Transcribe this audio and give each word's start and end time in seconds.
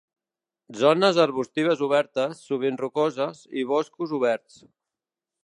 Zones 0.83 1.19
arbustives 1.23 1.83
obertes, 1.89 2.41
sovint 2.47 2.81
rocoses, 2.85 3.45
i 3.63 3.67
boscos 3.75 4.17
oberts. 4.21 4.59